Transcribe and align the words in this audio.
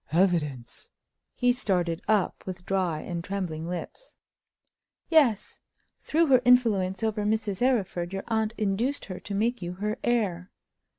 "Evidence!" 0.11 0.89
He 1.35 1.53
started 1.53 2.01
up 2.07 2.43
with 2.47 2.65
dry 2.65 3.01
and 3.01 3.23
trembling 3.23 3.69
lips. 3.69 4.15
"Yes. 5.09 5.59
Through 6.01 6.25
her 6.25 6.41
influence 6.43 7.03
over 7.03 7.23
Mrs. 7.23 7.61
Arryford, 7.61 8.11
your 8.11 8.23
aunt 8.27 8.55
induced 8.57 9.05
her 9.05 9.19
to 9.19 9.35
make 9.35 9.61
you 9.61 9.73
her 9.73 9.99
heir. 10.03 10.49